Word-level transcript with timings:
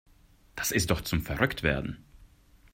Das 0.55 0.71
ist 0.71 0.89
doch 0.89 1.01
zum 1.01 1.21
verrückt 1.21 1.61
werden. 1.61 2.03